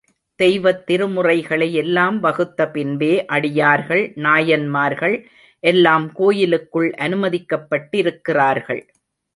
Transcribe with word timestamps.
தெய்வத் 0.39 0.91
திருமுறைகளை 0.91 1.71
எல்லாம் 1.71 2.19
வகுத்த 2.19 2.67
பின்பே, 2.67 3.25
அடியார்கள், 3.25 4.11
நாயன்மார்கள் 4.17 5.17
எல்லாம் 5.63 6.11
கோயிலுக்குள் 6.11 6.89
அனுமதிக்கப்பட்டிருக்கிறார்கள். 6.97 8.81